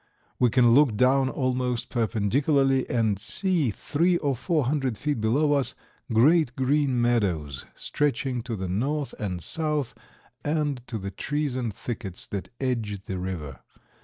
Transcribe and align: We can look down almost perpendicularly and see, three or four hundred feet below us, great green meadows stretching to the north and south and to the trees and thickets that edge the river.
We 0.39 0.49
can 0.49 0.71
look 0.71 0.95
down 0.97 1.29
almost 1.29 1.89
perpendicularly 1.91 2.89
and 2.89 3.19
see, 3.19 3.69
three 3.69 4.17
or 4.17 4.35
four 4.35 4.63
hundred 4.65 4.97
feet 4.97 5.21
below 5.21 5.53
us, 5.53 5.75
great 6.11 6.55
green 6.55 6.99
meadows 6.99 7.67
stretching 7.75 8.41
to 8.45 8.55
the 8.55 8.67
north 8.67 9.13
and 9.19 9.43
south 9.43 9.93
and 10.43 10.81
to 10.87 10.97
the 10.97 11.11
trees 11.11 11.55
and 11.55 11.71
thickets 11.71 12.25
that 12.25 12.49
edge 12.59 13.03
the 13.03 13.19
river. 13.19 13.59